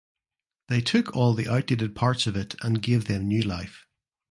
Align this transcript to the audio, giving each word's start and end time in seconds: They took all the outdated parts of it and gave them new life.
They 0.67 0.81
took 0.81 1.15
all 1.15 1.35
the 1.35 1.47
outdated 1.47 1.93
parts 1.95 2.25
of 2.25 2.35
it 2.35 2.55
and 2.63 2.81
gave 2.81 3.05
them 3.05 3.27
new 3.27 3.43
life. 3.43 3.85